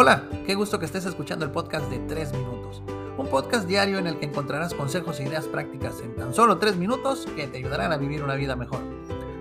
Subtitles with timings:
[0.00, 2.84] Hola, qué gusto que estés escuchando el podcast de 3 minutos.
[3.16, 6.76] Un podcast diario en el que encontrarás consejos e ideas prácticas en tan solo 3
[6.76, 8.78] minutos que te ayudarán a vivir una vida mejor.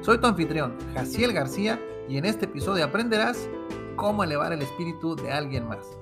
[0.01, 3.47] Soy tu anfitrión, Jaciel García, y en este episodio aprenderás
[3.97, 5.95] cómo elevar el espíritu de alguien más.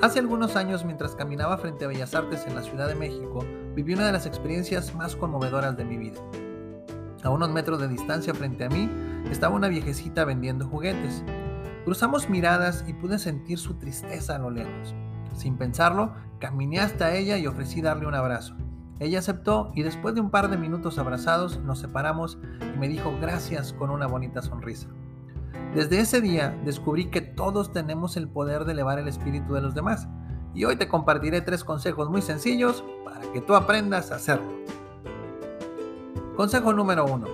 [0.00, 3.94] Hace algunos años, mientras caminaba frente a Bellas Artes en la Ciudad de México, viví
[3.94, 6.20] una de las experiencias más conmovedoras de mi vida.
[7.24, 8.88] A unos metros de distancia frente a mí
[9.28, 11.24] estaba una viejecita vendiendo juguetes.
[11.84, 14.94] Cruzamos miradas y pude sentir su tristeza a lo lejos.
[15.32, 18.54] Sin pensarlo, caminé hasta ella y ofrecí darle un abrazo.
[18.98, 22.38] Ella aceptó y después de un par de minutos abrazados nos separamos
[22.74, 24.88] y me dijo gracias con una bonita sonrisa.
[25.74, 29.74] Desde ese día descubrí que todos tenemos el poder de elevar el espíritu de los
[29.74, 30.06] demás
[30.52, 34.52] y hoy te compartiré tres consejos muy sencillos para que tú aprendas a hacerlo.
[36.36, 37.26] Consejo número 1.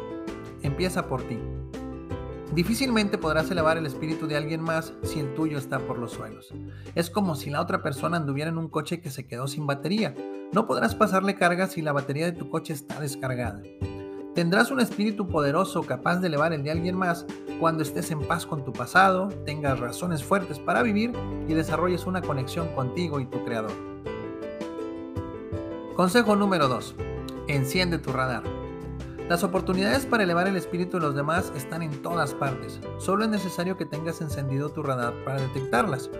[0.63, 1.38] Empieza por ti.
[2.57, 6.54] Difícilmente podrás elevar el espíritu de alguien más si el tuyo está por los suelos.
[6.95, 10.15] Es como si la otra persona anduviera en un coche que se quedó sin batería.
[10.54, 13.60] No podrás pasarle carga si la batería de tu coche está descargada.
[14.35, 17.26] Tendrás un espíritu poderoso capaz de elevar el de alguien más
[17.60, 21.13] cuando estés en paz con tu pasado, tengas razones fuertes para vivir
[21.46, 23.73] y desarrolles una conexión contigo y tu creador.
[25.95, 26.95] Consejo número 2.
[27.48, 28.55] Enciende tu radar.
[29.29, 32.80] Las oportunidades para elevar el espíritu de los demás están en todas partes.
[32.99, 36.10] Solo es necesario que tengas encendido tu radar para detectarlas.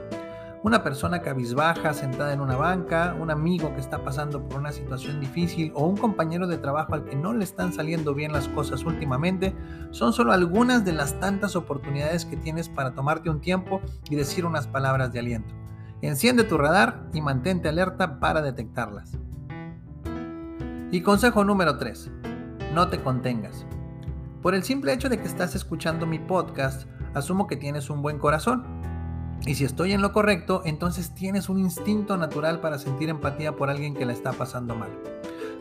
[0.65, 5.21] Una persona cabizbaja sentada en una banca, un amigo que está pasando por una situación
[5.21, 8.85] difícil o un compañero de trabajo al que no le están saliendo bien las cosas
[8.85, 9.55] últimamente
[9.93, 14.45] son solo algunas de las tantas oportunidades que tienes para tomarte un tiempo y decir
[14.45, 15.55] unas palabras de aliento.
[16.03, 19.17] Enciende tu radar y mantente alerta para detectarlas.
[20.91, 22.11] Y consejo número 3
[22.77, 23.65] no te contengas.
[24.43, 28.19] Por el simple hecho de que estás escuchando mi podcast, asumo que tienes un buen
[28.19, 28.65] corazón.
[29.47, 33.71] Y si estoy en lo correcto, entonces tienes un instinto natural para sentir empatía por
[33.71, 34.91] alguien que la está pasando mal.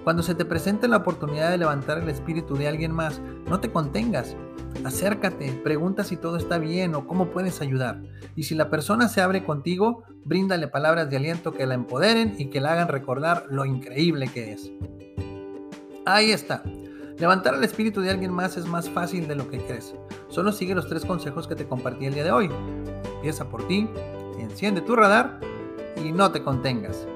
[0.03, 3.72] Cuando se te presente la oportunidad de levantar el espíritu de alguien más, no te
[3.72, 4.35] contengas.
[4.84, 8.01] Acércate, pregunta si todo está bien o cómo puedes ayudar.
[8.35, 12.47] Y si la persona se abre contigo, bríndale palabras de aliento que la empoderen y
[12.47, 14.69] que la hagan recordar lo increíble que es.
[16.06, 16.62] Ahí está.
[17.17, 19.95] Levantar el espíritu de alguien más es más fácil de lo que crees.
[20.27, 22.49] Solo sigue los tres consejos que te compartí el día de hoy.
[23.15, 23.89] Empieza por ti,
[24.37, 25.39] enciende tu radar
[25.95, 27.07] y no te contengas.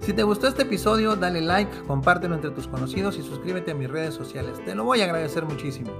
[0.00, 3.88] Si te gustó este episodio, dale like, compártelo entre tus conocidos y suscríbete a mis
[3.88, 4.60] redes sociales.
[4.64, 5.92] Te lo voy a agradecer muchísimo.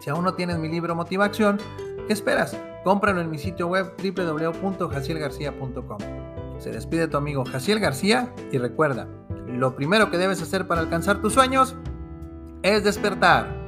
[0.00, 1.58] Si aún no tienes mi libro Motivación,
[2.06, 2.56] ¿qué esperas?
[2.82, 5.98] Cómpralo en mi sitio web www.jacielgarcía.com.
[6.58, 9.06] Se despide tu amigo Jaciel García y recuerda,
[9.52, 11.76] lo primero que debes hacer para alcanzar tus sueños
[12.62, 13.59] es despertar.